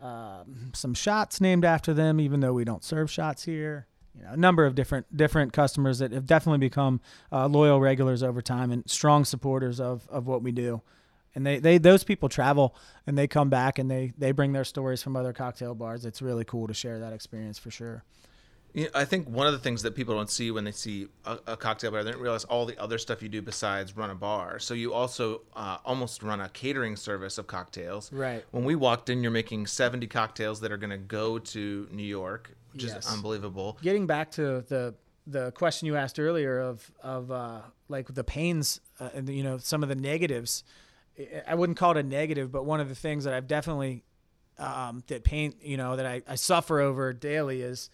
[0.00, 3.86] um, some shots named after them, even though we don't serve shots here.
[4.14, 8.22] You know, a number of different different customers that have definitely become uh, loyal regulars
[8.22, 10.82] over time and strong supporters of of what we do.
[11.34, 12.74] And they, they those people travel
[13.06, 16.04] and they come back and they they bring their stories from other cocktail bars.
[16.04, 18.04] It's really cool to share that experience for sure.
[18.74, 21.08] You know, I think one of the things that people don't see when they see
[21.26, 24.08] a, a cocktail bar, they don't realize all the other stuff you do besides run
[24.08, 24.58] a bar.
[24.58, 28.10] So you also uh, almost run a catering service of cocktails.
[28.12, 28.44] Right.
[28.50, 32.02] When we walked in, you're making 70 cocktails that are going to go to New
[32.02, 32.96] York, which Yes.
[33.06, 33.76] is unbelievable.
[33.82, 38.80] getting back to the the question you asked earlier of of uh, like the pains
[38.98, 40.64] uh, and you know some of the negatives.
[41.18, 44.02] I- I wouldn't call it a negative, but one of the things that I've definitely
[44.58, 47.88] um, that pain you know that I, I suffer over daily is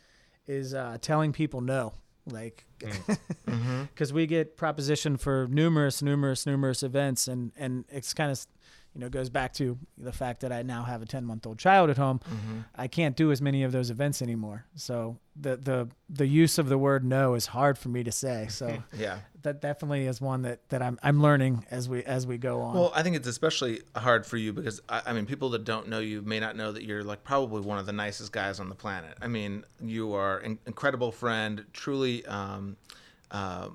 [0.48, 1.92] is uh, telling people no.
[2.26, 2.66] Like,
[3.94, 8.46] because we get proposition for numerous, numerous, numerous events, and and it's kind of,
[8.98, 11.56] you know, goes back to the fact that I now have a ten month old
[11.60, 12.18] child at home.
[12.74, 14.64] I can't do as many of those events anymore.
[14.74, 18.48] So the the the use of the word no is hard for me to say.
[18.50, 19.20] So Yeah.
[19.42, 22.74] that definitely is one that that I'm I'm learning as we as we go on.
[22.74, 25.86] Well, I think it's especially hard for you because I, I mean, people that don't
[25.86, 28.68] know you may not know that you're like probably one of the nicest guys on
[28.68, 29.16] the planet.
[29.22, 32.26] I mean, you are an incredible friend, truly.
[32.26, 32.76] Um,
[33.30, 33.68] uh,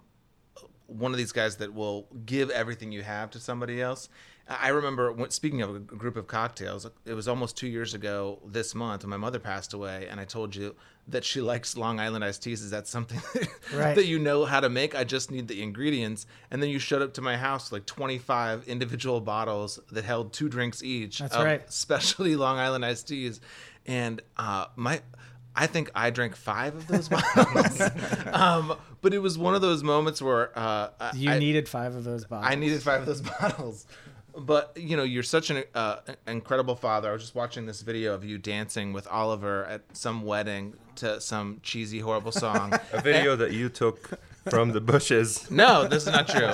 [0.93, 4.09] one of these guys that will give everything you have to somebody else.
[4.47, 8.39] I remember when, speaking of a group of cocktails, it was almost two years ago
[8.45, 10.75] this month when my mother passed away, and I told you
[11.07, 12.61] that she likes Long Island iced teas.
[12.61, 13.21] Is that something
[13.73, 13.95] Right.
[13.95, 14.95] that you know how to make?
[14.95, 16.25] I just need the ingredients.
[16.51, 20.49] And then you showed up to my house like 25 individual bottles that held two
[20.49, 21.71] drinks each That's of right.
[21.71, 23.39] specialty Long Island iced teas.
[23.85, 25.01] And uh, my,
[25.55, 27.81] I think I drank five of those bottles.
[28.31, 32.03] um, but it was one of those moments where uh, you I, needed five of
[32.03, 32.51] those bottles.
[32.51, 33.85] I needed five of those bottles.
[34.35, 37.09] But you know, you're such an uh, incredible father.
[37.09, 41.21] I was just watching this video of you dancing with Oliver at some wedding to
[41.21, 42.73] some cheesy, horrible song.
[42.93, 45.49] A video that you took from the bushes.
[45.49, 46.49] No, this is not true.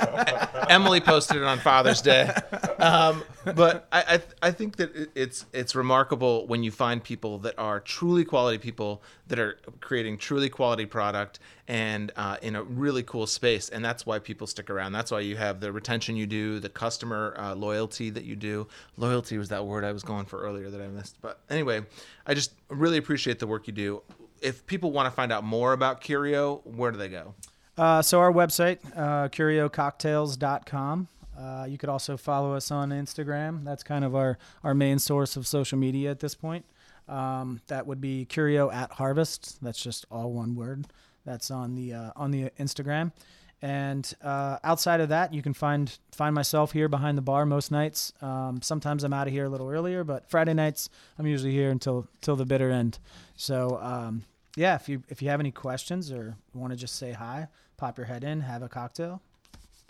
[0.70, 2.32] Emily posted it on Father's Day.
[2.78, 3.24] Um,
[3.56, 4.04] but I,
[4.42, 8.24] I, I think that it- it's it's remarkable when you find people that are truly
[8.24, 13.70] quality people that are creating truly quality product and uh, in a really cool space,
[13.70, 14.92] and that's why people stick around.
[14.92, 18.68] That's why you have the retention you do, the customer uh, loyalty that you do.
[18.98, 21.18] Loyalty was that word I was going for earlier that I missed.
[21.22, 21.82] But anyway,
[22.26, 24.02] I just really appreciate the work you do.
[24.42, 27.36] If people want to find out more about Curio, where do they go?
[27.80, 31.08] Uh, so our website, uh, curiococktails.com.
[31.40, 33.64] Uh, you could also follow us on Instagram.
[33.64, 36.66] That's kind of our, our main source of social media at this point.
[37.08, 39.60] Um, that would be Curio at Harvest.
[39.62, 40.88] That's just all one word.
[41.24, 43.14] That's on the uh, on the Instagram.
[43.62, 47.72] And uh, outside of that, you can find find myself here behind the bar most
[47.72, 48.12] nights.
[48.22, 51.72] Um, sometimes I'm out of here a little earlier, but Friday nights I'm usually here
[51.72, 53.00] until till the bitter end.
[53.38, 54.26] So um,
[54.58, 57.48] yeah, if you if you have any questions or want to just say hi,
[57.80, 59.22] pop your head in, have a cocktail.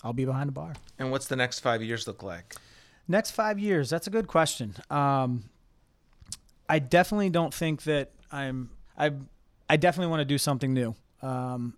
[0.04, 0.74] I'll be behind the bar.
[0.98, 2.56] And what's the next five years look like?
[3.08, 4.76] Next five years, that's a good question.
[4.90, 5.46] Um,
[6.70, 8.70] I definitely don't think that I'm.
[8.98, 9.12] I
[9.68, 10.96] I definitely want to do something new.
[11.22, 11.74] Um,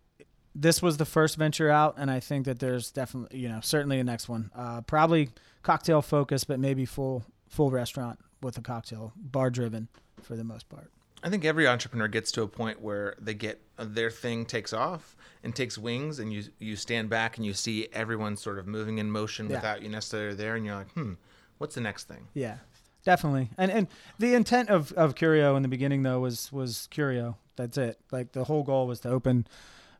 [0.54, 4.00] this was the first venture out, and I think that there's definitely, you know, certainly
[4.00, 4.52] a next one.
[4.54, 5.30] Uh, probably
[5.64, 9.88] cocktail focused, but maybe full full restaurant with a cocktail bar driven
[10.22, 10.92] for the most part.
[11.24, 15.16] I think every entrepreneur gets to a point where they get their thing takes off
[15.44, 18.98] and takes wings, and you you stand back and you see everyone sort of moving
[19.00, 19.56] in motion Yeah.
[19.58, 21.14] without you necessarily there, and you're like, hmm,
[21.58, 22.28] what's the next thing?
[22.34, 22.58] Yeah,
[23.04, 23.50] definitely.
[23.58, 23.88] And and
[24.20, 27.38] the intent of of Curio in the beginning though was was Curio.
[27.56, 28.00] That's it.
[28.12, 29.46] Like the whole goal was to open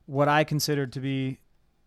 [0.06, 1.38] what I considered to be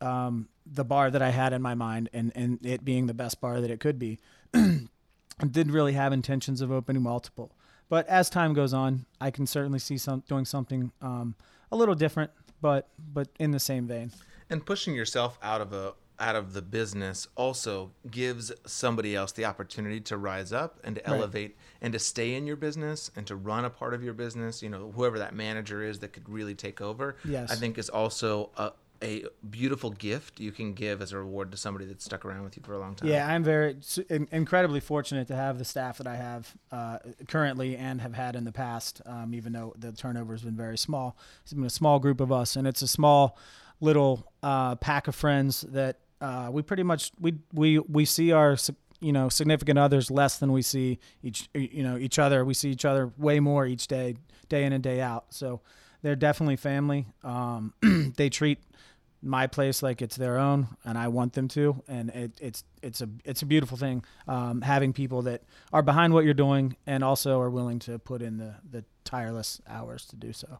[0.01, 3.39] um, the bar that I had in my mind, and and it being the best
[3.41, 4.19] bar that it could be.
[4.53, 4.81] I
[5.51, 7.51] didn't really have intentions of opening multiple,
[7.89, 11.35] but as time goes on, I can certainly see some doing something um,
[11.75, 14.11] a little different, but but in the same vein.
[14.49, 19.43] And pushing yourself out of a out of the business also gives somebody else the
[19.43, 21.17] opportunity to rise up and to Right.
[21.17, 24.63] elevate and to stay in your business and to run a part of your business.
[24.63, 27.17] You know, whoever that manager is that could really take over.
[27.25, 27.51] Yes.
[27.51, 31.57] I think is also a a beautiful gift you can give as a reward to
[31.57, 33.09] somebody that's stuck around with you for a long time.
[33.09, 33.77] Yeah, I'm very
[34.09, 38.35] in- incredibly fortunate to have the staff that I have uh, currently and have had
[38.35, 39.01] in the past.
[39.05, 42.31] Um, even though the turnover has been very small, it's been a small group of
[42.31, 43.37] us, and it's a small
[43.81, 48.57] little uh, pack of friends that uh, we pretty much we we we see our
[49.01, 52.45] you know significant others less than we see each you know each other.
[52.45, 54.15] We see each other way more each day,
[54.49, 55.25] day in and day out.
[55.29, 55.61] So
[56.01, 57.07] they're definitely family.
[57.23, 57.73] Um,
[58.17, 58.59] they treat
[59.25, 61.83] my place like it's their own, and I want them to.
[61.87, 66.13] And it, it's it's a it's a beautiful thing um, having people that are behind
[66.13, 70.15] what you're doing and also are willing to put in the the tireless hours to
[70.15, 70.59] do so.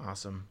[0.00, 0.46] Awesome.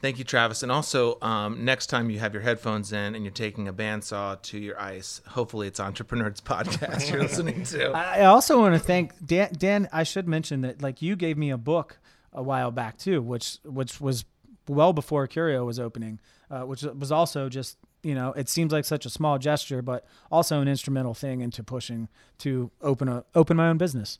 [0.00, 0.62] Thank you, Travis.
[0.62, 4.40] And also, um, next time you have your headphones in and you're taking a bandsaw
[4.42, 7.90] to your ice, hopefully it's Entrepreneurs Podcast you're listening to.
[7.90, 9.50] I I also want to thank Dan.
[9.56, 11.98] Dan, I should mention that like you gave me a book
[12.32, 14.24] a while back too, which which was
[14.68, 16.20] well before Curio was opening,
[16.50, 20.04] uh, which was also just you know it seems like such a small gesture, but
[20.30, 24.18] also an instrumental thing into pushing to open a open my own business.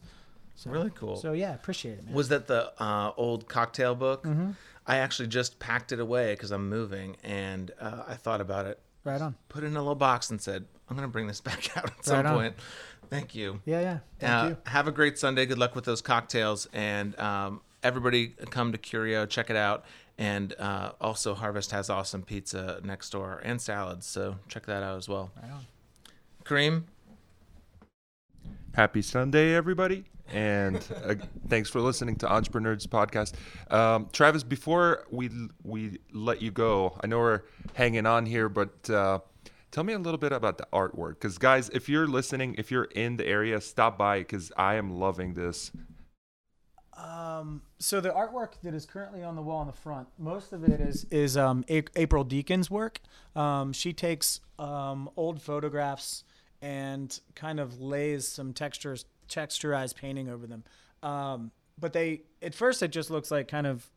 [0.56, 1.16] So, Really cool.
[1.16, 2.14] So yeah, appreciate it, man.
[2.14, 4.22] Was that the uh, old cocktail book?
[4.24, 4.52] Mm-hmm.
[4.86, 8.78] I actually just packed it away because I'm moving, and uh, I thought about it.
[9.02, 9.34] right on.
[9.48, 11.86] Put it in a little box and said, "I'm going to bring this back out
[11.86, 12.34] at some Right on.
[12.36, 12.54] point."
[13.10, 13.60] Thank you.
[13.64, 13.98] Yeah, yeah.
[14.18, 14.56] Thank Uh, you.
[14.70, 15.44] Have a great Sunday.
[15.46, 19.84] Good luck with those cocktails, and um, everybody come to Curio, check it out.
[20.16, 24.96] And uh, also, Harvest has awesome pizza next door and salads, so check that out
[24.96, 25.32] as well.
[25.42, 25.66] Right on.
[26.44, 26.84] Kareem,
[28.74, 30.04] Happy Sunday, everybody.
[30.32, 31.14] And uh,
[31.48, 33.34] thanks for listening to Entrepreneurs Podcast.
[33.70, 35.30] Um, Travis, before we
[35.62, 37.42] we let you go, I know we're
[37.74, 39.20] hanging on here, but uh,
[39.70, 41.10] tell me a little bit about the artwork.
[41.10, 44.98] Because, guys, if you're listening, if you're in the area, stop by because I am
[44.98, 45.70] loving this.
[46.96, 50.64] Um, so the artwork that is currently on the wall in the front, most of
[50.64, 53.00] it is is um, A- April Deacon's work.
[53.34, 56.24] Um, she takes um, old photographs
[56.62, 60.64] and kind of lays some textures, texturized painting over them.
[61.02, 63.90] Um, but they, at first, it just looks like kind of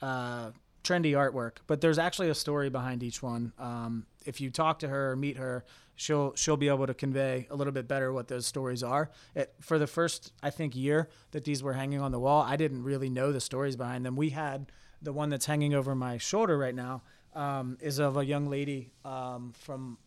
[0.00, 0.50] uh,
[0.86, 1.58] trendy artwork.
[1.66, 3.52] But there's actually a story behind each one.
[3.58, 5.64] Um, if you talk to her or meet her,
[5.94, 9.10] she'll she'll be able to convey a little bit better what those stories are.
[9.34, 12.56] It, for the first, I think, year that these were hanging on the wall, I
[12.56, 14.16] didn't really know the stories behind them.
[14.16, 14.70] We had
[15.02, 17.02] the one that's hanging over my shoulder right now
[17.34, 19.98] um, is of a young lady um, from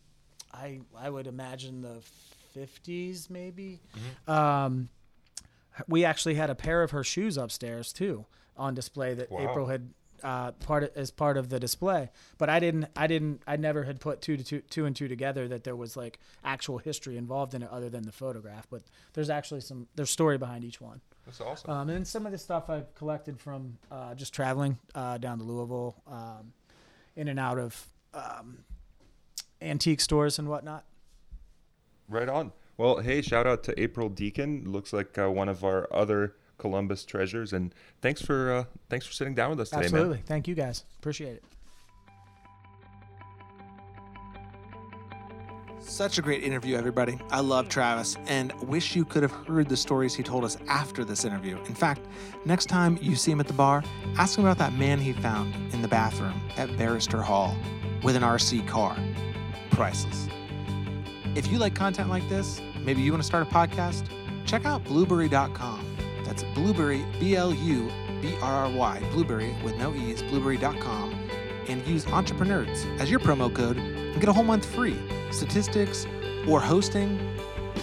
[0.52, 2.02] I I would imagine the
[2.56, 3.80] 50s maybe.
[4.26, 4.88] Um,
[5.88, 8.26] we actually had a pair of her shoes upstairs too
[8.56, 9.48] on display that Wow.
[9.48, 9.90] April had
[10.22, 12.10] uh, part of, as part of the display.
[12.38, 15.08] But I didn't I didn't I never had put two to two two and two
[15.08, 18.66] together that there was like actual history involved in it other than the photograph.
[18.70, 18.82] But
[19.14, 21.00] there's actually some there's story behind each one.
[21.26, 21.70] That's awesome.
[21.70, 25.38] Um, and then some of the stuff I've collected from uh, just traveling uh, down
[25.38, 26.52] to Louisville, um,
[27.14, 28.64] in and out of um,
[29.60, 30.84] antique stores and whatnot.
[32.08, 32.52] Right on.
[32.76, 34.64] Well, hey, shout out to April Deacon.
[34.66, 37.52] Looks like uh, one of our other Columbus treasures.
[37.52, 39.86] And thanks for uh, thanks for sitting down with us today, man.
[39.86, 40.22] Absolutely.
[40.26, 40.84] Thank you guys.
[40.98, 41.44] Appreciate it.
[45.80, 47.18] Such a great interview, everybody.
[47.30, 51.04] I love Travis and wish you could have heard the stories he told us after
[51.04, 51.56] this interview.
[51.64, 52.02] In fact,
[52.44, 53.82] next time you see him at the bar,
[54.16, 57.56] ask him about that man he found in the bathroom at Barrister Hall
[58.02, 58.96] with an RC car.
[59.70, 60.28] Priceless.
[61.34, 64.06] If you like content like this, maybe you want to start a podcast,
[64.46, 65.89] check out blubrry.com.
[66.30, 67.90] That's Blubrry, B L U
[68.22, 71.12] B R R Y, Blubrry with no E's, blubrry.com,
[71.66, 74.96] and use entrepreneurs as your promo code and get a whole month free.
[75.32, 76.06] Statistics
[76.46, 77.18] or hosting,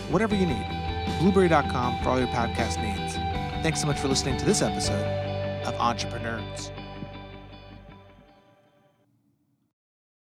[0.09, 0.65] whatever you need.
[1.19, 3.15] Blubrry.com for all your podcast needs.
[3.63, 5.03] Thanks so much for listening to this episode
[5.65, 6.71] of Entrepreneurs.